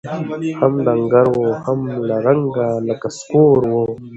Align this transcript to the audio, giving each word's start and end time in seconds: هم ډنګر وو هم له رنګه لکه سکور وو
هم 0.61 0.73
ډنګر 0.85 1.25
وو 1.35 1.47
هم 1.63 1.79
له 2.07 2.15
رنګه 2.25 2.67
لکه 2.87 3.07
سکور 3.17 3.59
وو 3.73 3.85